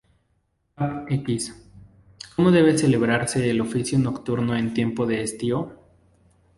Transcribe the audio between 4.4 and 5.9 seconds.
en tiempo de estío.